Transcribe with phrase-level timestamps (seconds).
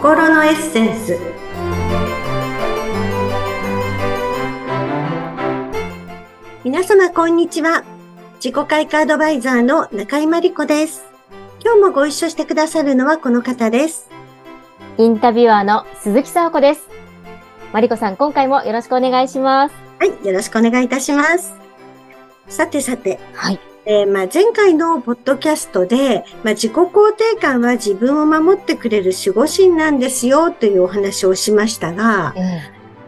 [0.00, 1.18] 心のエッセンス。
[6.64, 7.84] 皆様こんにちは。
[8.42, 11.04] 自己開花アドバイザーの中井真理子です。
[11.62, 14.08] 今日もご一緒してくださるのはこの方です。
[14.96, 16.88] インタビュアーの鈴木沙子です。
[17.74, 19.74] 真理子さん今回もよろしくお願いします。
[19.98, 21.52] はいよろしくお願いいたします。
[22.48, 23.60] さてさて、はい。
[23.86, 32.34] えー、まあ、前回のポッドキャストで、まあ、自己肯定感は自分を守ってくれる守護神なんですよというお話をしましたが、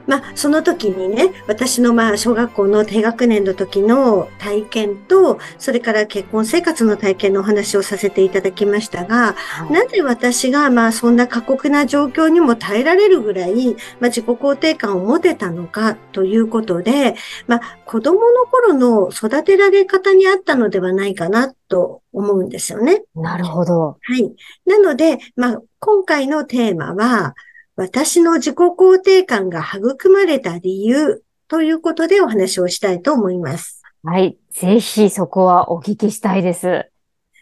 [0.07, 17.15] まあ、その時にね、私のまあ、小学校の低学年の時の体験と、それから結婚生活の体験のお話をさせていただきましたが、はい、なぜ私がまあ、そんな過酷な状況にも耐えられるぐらい、まあ、自己肯定感を持てたのかということで、
[17.47, 23.03] まあ、子供の頃の育てられ方にあったのではないかなと思うんですよね。
[23.15, 23.99] なるほど。
[24.01, 24.35] はい。
[24.67, 27.35] なので、まあ、今回のテーマは、
[27.77, 33.83] 私の自己肯定感が育まれた理由ということでお話をしたいと思います。
[34.03, 34.37] はい。
[34.51, 36.91] ぜひそこはお聞きしたいです。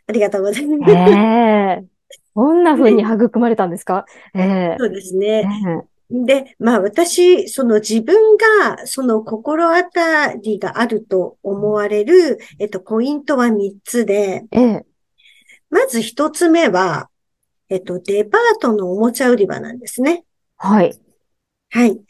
[0.07, 0.93] ありがとうございます。
[0.93, 1.85] ええー、
[2.35, 5.49] どんな風に育まれたんですか、ええー、そうですね。
[6.11, 14.87] えー、で、まあ私、その自分がその心当たりがあると思われる、えっと、ポイントは3つで、ええ、
[15.71, 17.10] まず1つ目は、
[17.71, 20.25] えっと、デパートのおもちゃ売り場なんですね。
[20.57, 21.01] はい。
[21.73, 22.01] はい。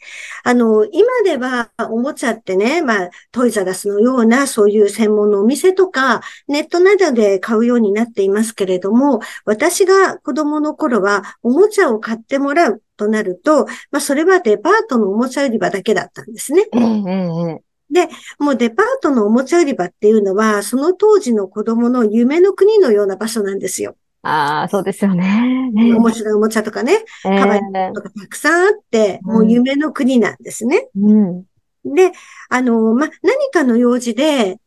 [0.43, 16.65] あの、今ではおもちゃってね、まあ、トイザラスのようなそういう専門のお店とか、ネットなどで買うようになっていますけれども、私が子供の頃はおもちゃを買ってもらうとなると、まあ、それはデパートのおもちゃ売り場だけだったんですね。
[16.73, 18.07] うんうんうんで、
[18.39, 23.97] もうデパートのおもちゃ売り場っていうのは、その当時の子供の夢の国のような場所なんですよ。
[24.23, 25.71] ああ、そうですよね。
[25.73, 27.61] 面白いおもちゃとかね、かわいい
[27.93, 30.89] とかたくさんあって、もう夢の国なんですね。
[30.95, 31.43] うん、
[31.85, 32.11] で、
[32.49, 34.59] あの、ま、何かの用事で、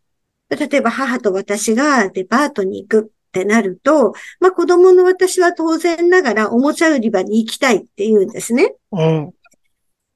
[0.51, 8.75] 例えば母と私がデパートに行くってなると、まあ、子供の私は当然ながらおもちゃ売り場に行きたいって言うんですね。
[8.93, 9.35] うん、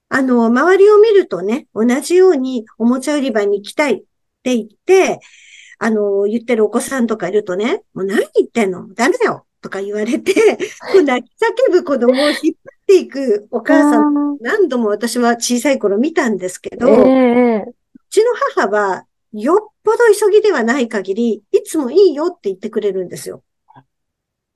[0.09, 3.99] あの、周りを見るとね、同じようにおもちゃ売り場に行きたいっ
[4.43, 5.21] て言って、
[5.79, 8.93] あの、言ってるお子さんとかいるとね、もう何言ってんの？
[8.95, 9.47] ダメだよ！
[9.61, 10.35] とか言われて、
[10.93, 12.55] こう泣き叫ぶ子供を引っ張っ
[12.87, 17.75] ていくお母さん、何度も私は小さい頃見たんですけど、えー、う
[18.09, 23.43] ちの母は、よっぽど急ぎではない限り、いつもいいよって言ってくれるんですよ。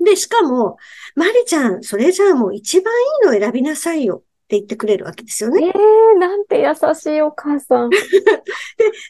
[0.04, 0.76] で、しかも、
[1.14, 4.22] まりちゃん、それじゃあもう一番いいのを選びなさいよ。
[4.52, 5.64] って言ってくれるわけですよね。
[5.64, 7.88] ええー、なんて優しいお母さん。
[7.90, 7.98] で、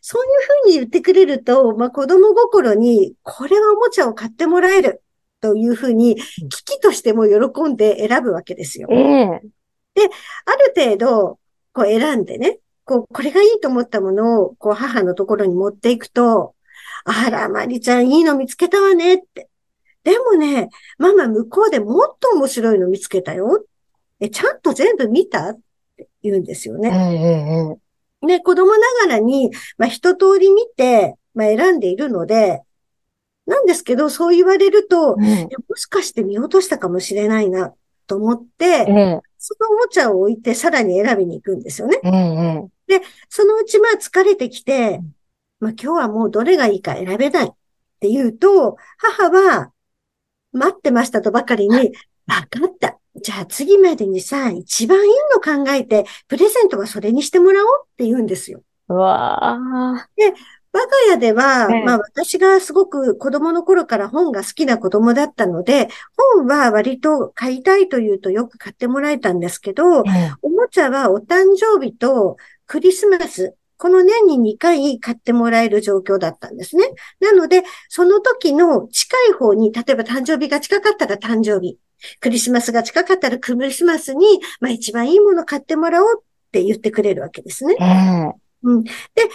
[0.00, 0.30] そういう
[0.62, 5.02] ふうに言ってくれると、まあ子供心に、これはおもちゃを買ってもらえる
[5.40, 8.86] というふうに、危機としても喜んで選ぶわけですよ。
[8.92, 10.14] ええー、で、
[10.44, 11.38] ある程度、
[11.72, 16.54] こう選んでね、こう、これがいいと思ったものを、こう母のところに持っていくと、
[17.04, 19.48] あら、まりちゃんいいの見つけたわねって。
[20.04, 23.64] でもね、ママ向こうでもっと面白いの見つけたよ
[24.22, 25.50] え、ちゃんと全部見た？
[25.50, 25.58] っ
[25.96, 27.76] て言うんですよね。
[28.22, 32.62] えー、で、子供ながらに、まあ、一通り見て、まあ、選んでいるので、
[33.46, 37.74] なんですけど、そう言われると、うん、もしかして見落としたかもしれないな、
[38.06, 41.98] と思って、えー、そのおもちゃを置いてさらに選びに行くんですよね。
[42.04, 45.00] えー、で、そのうちまあ疲れてきて、
[45.58, 47.48] まあ今日はもうどれがいいか選べないっ
[47.98, 49.72] て言うと、母は
[50.52, 51.92] 待ってましたとばかりに、
[52.28, 53.00] わかった。
[53.16, 58.62] じゃあ次までにさ、一番いいの考えて、プレゼントはそれにしてもらおうって言うんですよ。
[58.88, 60.08] うわあ。
[60.16, 60.32] で、
[60.72, 65.88] 我が家では、まあ私がすごく子供の頃から本が好きな子供だったので、
[66.34, 70.08] 本は割と買いたいというとよく買ってもらえたんですけど、
[70.40, 76.84] おもちゃはお誕生日とクリスマス、この年に2回買ってもらえる状況だったんですね。
[77.18, 81.78] なので、その時の近い方に、例えば誕生日が近かったら誕生日、
[82.20, 84.24] クリスマスが近かったらクリスマスに、
[84.60, 87.74] まあ一番いいもの買ってもらおうって言ってくれるわけですね。
[87.80, 88.32] えー、
[88.62, 88.92] うん、で、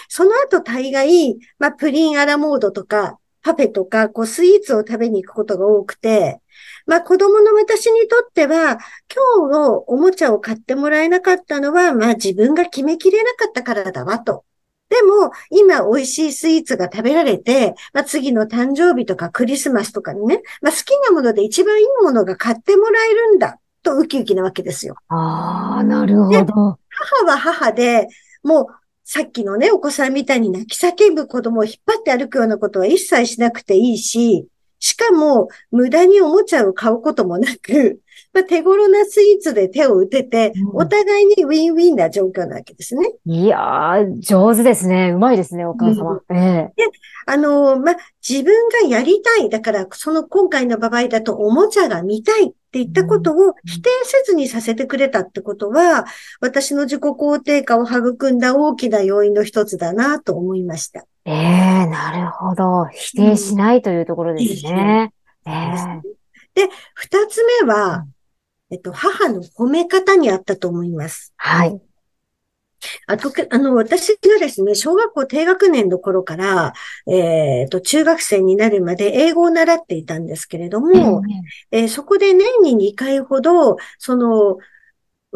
[0.08, 6.42] その後大概、まあプリンアラモードとか、パフェとか、こうスイーツを食べに行くことが多くて、
[6.86, 8.78] まあ子供の私にとっては、
[9.14, 14.44] 今日のおもちゃを買ってもらえなかったのは、まあ自分が決めきれなかったからだわと。
[14.90, 24.96] でも、今美味しいスイーツが食べられて、まあ、次の誕生日とかクリスマスとかにね、まあ、好きなもので一番いいものが買ってもらえるんだ、とウキウキなわけですよ。
[25.10, 26.80] ああ、なるほど。
[26.90, 28.08] 母は母で、
[28.44, 28.68] もう、
[29.10, 34.50] さっきのね、お子さんみたいに泣き叫ぶ子供を引っ張って歩くようなことは一切しなくていいし、
[34.80, 38.02] しかも、無駄におもちゃを買うこともなく、
[38.38, 43.16] まあ、手頃なスイーツで手を打てて、お互いにウィンウィンな状況なわけですね。
[43.26, 45.10] いやー、上手ですね。
[45.10, 46.22] うまいですね、お母様。
[46.30, 46.92] うん、ええで、
[47.26, 47.96] あの、まあ、
[48.28, 49.50] 自分がやりたい。
[49.50, 56.06] だから、その今回の場合だと、おもちゃが見たいって言ったことを否定せずにさせてくれたってことは、
[56.40, 61.06] 私の自己肯定感を育んだ大きな要因の一つだなと思いました。
[61.26, 62.86] ええー、なるほど。
[62.92, 65.12] 否定しないというところですね。
[65.44, 66.02] うん、えー、
[66.54, 68.06] で、二つ目は、
[68.70, 71.34] えっと、母の褒め方にあったと思います。
[71.38, 71.82] はい。
[73.08, 76.74] あと、あの、私がですね、小学校低学年の頃から、
[77.08, 81.24] えっ、ー、と、中学生になるまで英語を習っていたんですけれども、うん、
[81.72, 84.58] えー、そこで年に2回ほど、その、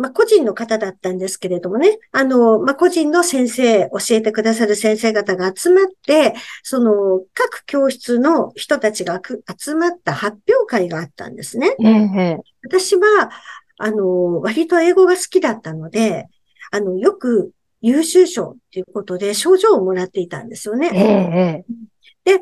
[0.02, 6.34] まあ、個人の方だったんですけれどもね、あの、まあ、個人の先生、教えてくださる先生方が集まって、
[6.64, 9.22] その、各教室の人たちが
[9.58, 11.76] 集まった発表会があったんですね。
[11.80, 13.32] え私は、
[13.78, 16.28] あの、割と英語が好きだったので、
[16.72, 17.52] あの、よく
[17.82, 21.64] 優秀賞っていうことで賞状をもらっていたんですよね。
[22.26, 22.40] えで、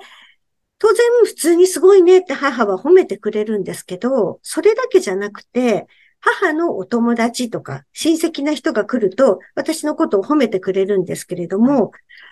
[0.79, 5.87] 当然普通にすごいねって母は褒めてくれるんですけど、それだけじゃなくて、
[6.21, 11.91] 母のお友達とか親戚な人が来ると、私のことを褒めてくれるんですけれども、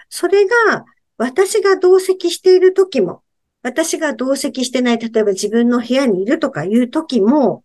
[0.09, 0.85] それが
[1.17, 3.23] 私が同席している時も、
[3.63, 7.63] 私が同席してない、例えば自分の部屋にいるとかいう時も、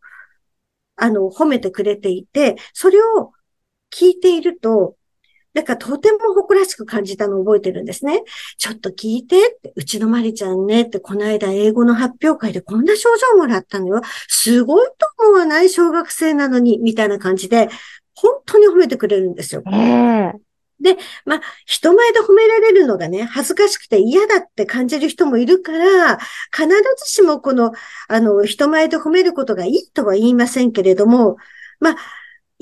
[0.96, 3.32] あの、褒めてくれていて、それを
[3.90, 4.96] 聞いていると、
[5.54, 8.22] なんかとても誇らしく感じたのを覚えてるんですね。
[8.56, 14.00] ちょっと聞いてって、うちのマリちゃんねって、この間英語の発表会でこんな症状もらったのよ。
[14.28, 14.88] すごい
[15.18, 17.68] と思わない小学生なのに、みたいな感じで、
[18.14, 19.62] 本当に褒めてくれるんですよ。
[19.66, 20.32] えー、
[20.80, 26.18] で、まあ、人前で褒められるのがね、恥ずかしくて嫌だって感じる人もいるから、
[26.50, 26.66] 必
[26.98, 27.72] ずしもこの、
[28.08, 31.36] あの、人前で褒めることがいいとは言いませんけれども、
[31.78, 31.96] まあ、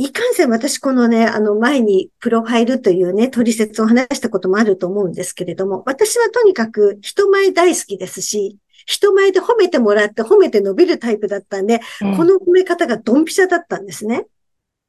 [0.01, 8.57] いかんせん私このね、あの前にプロファイルというね、取説を話したこともあると思うんですけれども、私はとにかく人前大好きですし、
[8.87, 14.25] 人前で褒めてもらって褒めて伸びるタイプだったんで、うん、この褒め方がドンピシャだったんですね。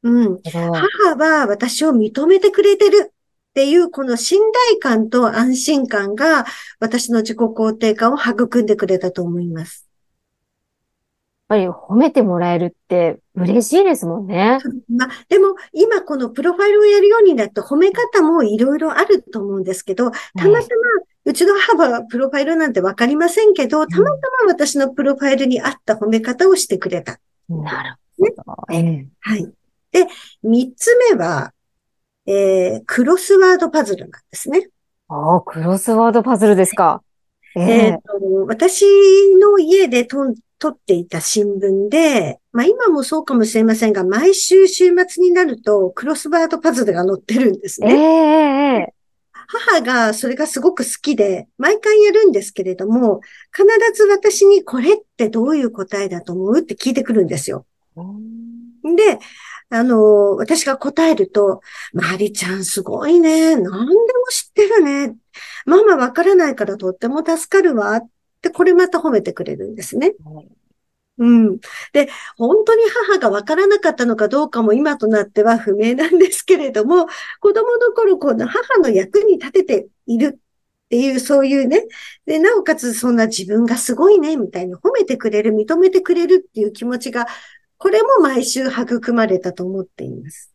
[0.04, 0.40] うん。
[0.46, 3.14] 母は私を認めてくれてるっ
[3.54, 6.46] ていうこの信頼感と安心感が
[6.80, 9.91] 私の自己肯定感を育んでくれたと思います。
[11.52, 14.60] ぱり褒めてもらえるって嬉しいですもんね。
[14.90, 20.62] まあ、でも今このプロファイルをやるようになって褒め方もいろいろあると思うんですけど、たまたま
[21.26, 27.20] うちの母はプロファイルなんてわかりませんけど、たまたま私のプロファイルに合った褒め方をしてくれた。
[27.50, 28.74] なるほど。
[28.74, 29.52] ね、はい。
[29.92, 30.08] で、
[30.42, 31.52] 三つ目は、
[32.28, 34.70] えー、クロスワードパズルなんですね。
[35.10, 37.04] ああ、クロスワードパズルですか。
[37.58, 38.86] えー、えー、と私
[39.38, 47.96] の家でとん取っていた新聞で、まあ今もそうかもしれませんが、毎週週末になるとクロスバードパズルが載ってるんですね。
[47.96, 48.86] えー、
[49.48, 53.22] 母がそれがすごく好きで、毎回やるんですけれども、
[53.52, 53.66] 必
[53.96, 57.66] ず私にこれってどういう答えだと思うって聞いてくるんですよ。
[57.96, 59.18] で、
[59.72, 61.62] あの、私が答えると、
[61.92, 63.56] マリちゃんすごいね。
[63.56, 63.96] 何でも
[64.30, 65.16] 知ってるね。
[65.66, 68.10] ママわからないからとっても助かるわっ
[68.42, 70.14] で、これまた褒めてくれるんですね。
[71.18, 71.60] うん。
[71.94, 77.08] で、本当に母がわからなかったのかどうかも今となっては不明なんですけれども、
[77.40, 81.86] 子供の頃、この母の役に立てているっていう、そういうね。
[82.26, 87.28] で、なおかつそんな自分がすごいね、みたいに褒めてくれる、認めてくれるっていう気持ちが、
[87.78, 90.52] これも毎週育まれたと思っています。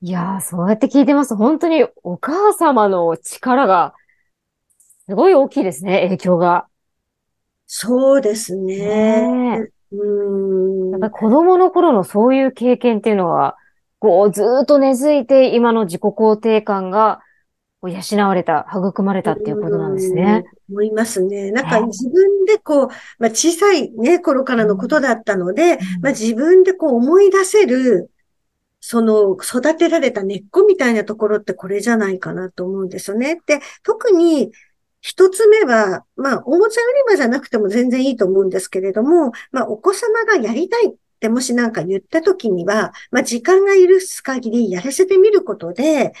[0.00, 1.34] いやー、そうやって聞いてます。
[1.34, 3.94] 本当にお母様の力が
[5.08, 6.66] すごい大きいですね、影響が。
[7.66, 9.58] そうですね。
[9.58, 13.56] ねうんやっぱり子供の頃のそういう経験っていうのは、
[13.98, 17.20] こうずっと根付いて今の自己肯定感が
[17.82, 20.44] 養われた、育まれたっていうことなんですね。
[20.70, 21.50] 思いますね。
[21.50, 28.10] なんか自分でこう、まあ小さいね、頃からのことだったので、うん、まあ自分でこう思い出せる、
[28.80, 33.40] その育てられた根っこみたいなところってこれじゃないかなと思うんですよね。
[33.46, 34.52] で、特に
[35.04, 46.14] 一つ目は、まあ、おもちゃ売り場じゃなくても全然いいと思うんですけれども、まあ、お子様がやりたいってもしなんか言った時には、まあ、時間が許す限りやらせてみることで、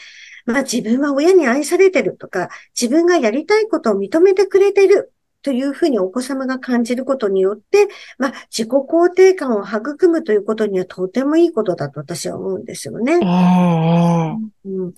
[0.44, 7.88] まあ、自分は親に愛されてるとか、自分がやりたいことを認めてくれてるというふうにお子様が感じることによって、
[8.18, 13.14] まあ、自己肯定感を育むということにはとてもいいことだと私は思うんですよね。
[13.14, 14.36] えー
[14.66, 14.94] うん、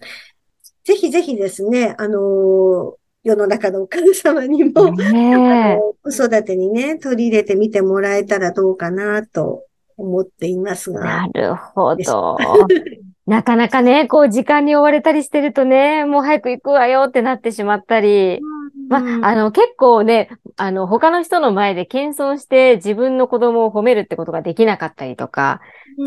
[0.83, 2.95] ぜひぜひですね、あのー
[3.27, 9.65] 世の中のお母様にも、ね、子育てにね、取り入れてみてもらえたらどうかなと
[9.97, 11.01] 思っていますが。
[11.01, 12.39] なるほど。
[13.27, 18.41] なかなかね、こう時間に追われたりしてるとね、もう早く行くわよってなってしまったり、
[18.89, 25.61] まあ、あの、結構ね、あの、他の人の前で謙遜して自分の子供を褒めるってことができなかったりとか、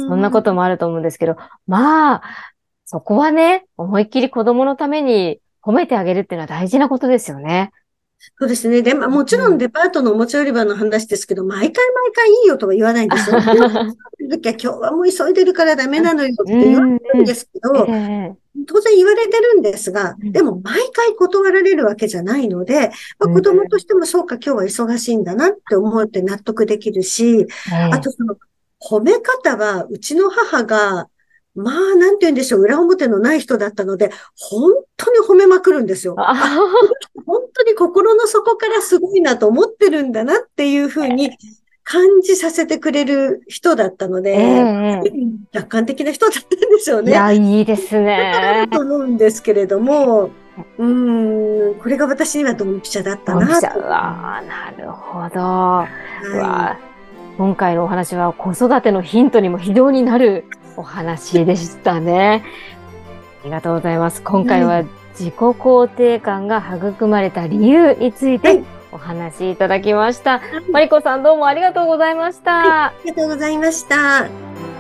[0.07, 1.35] そんなこともあると思うんですけど、
[1.67, 2.21] まあ、
[2.85, 7.71] そこはね、思いっきり子供のために褒めてあげるっていうのは大事なことですよね。
[8.39, 8.81] そうですね。
[8.81, 13.37] で、まあ、もちろんデパートのおもちゃ売り場の話ですけど、毎回毎回いいよとは言わないんですよ。
[14.31, 17.71] 今日はもう急いでるからダメなのよって言われるんですけど、
[18.67, 27.47] 当然言われてるんですが、でも毎回断られるわけじゃないので、まあ、子供としてもそうか今日は忙しいんだなって思って納得できるし、
[27.91, 28.35] あとその
[28.81, 31.07] 褒め方はうちの母が
[31.55, 36.15] まあ、なんて言うんでしょう、裏表のない人だったので、本当に褒めまくるんですよ。
[37.25, 41.31] 本当に心の底からすごいなと思ってるんだなっていうふうに
[41.83, 45.01] 感じさせてくれる人だったので、えー、
[45.51, 47.11] 楽観的な人だったんですよね。
[47.11, 48.67] いや、いいですね。
[48.71, 50.29] と思うんですけれども、
[50.77, 53.47] うん、これが私にはドンピシャだったなと。
[53.47, 53.89] ドンピシャ。
[53.89, 55.39] なるほど。
[55.39, 55.87] は
[56.77, 60.45] い、今回のお話は子育てのヒントにも非常になる
[60.79, 62.45] お話でしたね。
[63.41, 64.21] ありがとうございます。
[64.23, 70.39] 今回は自己肯定感が育まれた理由についてお話しいただきました。
[70.39, 72.51] はい、マリコさんどうもありがとうございました。
[72.53, 74.78] はい、ありがとうございました。